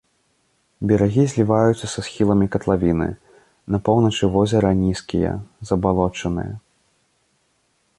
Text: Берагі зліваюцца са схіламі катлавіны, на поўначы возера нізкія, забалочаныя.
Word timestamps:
Берагі 0.91 1.25
зліваюцца 1.33 1.85
са 1.93 1.99
схіламі 2.07 2.47
катлавіны, 2.57 3.09
на 3.75 3.83
поўначы 3.91 4.33
возера 4.37 4.69
нізкія, 4.83 5.31
забалочаныя. 5.73 6.53